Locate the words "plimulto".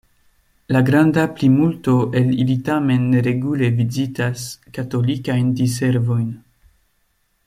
1.39-1.93